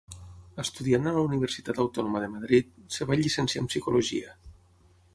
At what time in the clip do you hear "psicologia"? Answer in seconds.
3.75-4.39